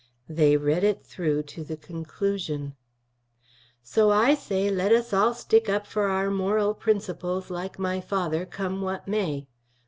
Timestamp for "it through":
0.83-1.43